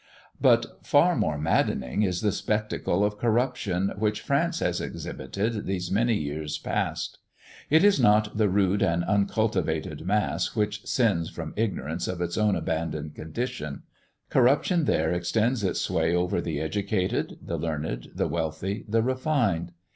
But 0.41 0.83
far 0.83 1.15
more 1.15 1.39
saddening 1.45 2.01
is 2.01 2.21
the 2.21 2.31
spectacle 2.31 3.05
of 3.05 3.19
corruption, 3.19 3.93
which 3.99 4.21
France 4.21 4.57
has 4.59 4.81
exhibited 4.81 5.67
these 5.67 5.91
many 5.91 6.15
years 6.15 6.57
past. 6.57 7.19
It 7.69 7.83
is 7.83 7.99
not 7.99 8.35
the 8.35 8.49
rude 8.49 8.81
and 8.81 9.03
uncultivated 9.03 10.03
mass 10.07 10.55
which 10.55 10.87
sins 10.87 11.29
from 11.29 11.53
ignorance 11.55 12.07
of 12.07 12.19
its 12.19 12.35
own 12.35 12.55
abandoned 12.55 13.13
condition; 13.13 13.83
corruption 14.31 14.85
there 14.85 15.11
extends 15.11 15.63
its 15.63 15.81
sway 15.81 16.15
over 16.15 16.41
the 16.41 16.59
educated, 16.59 17.37
the 17.39 17.57
learned, 17.57 18.09
the 18.15 18.27
wealthy, 18.27 18.83
the 18.87 19.03
refined. 19.03 19.71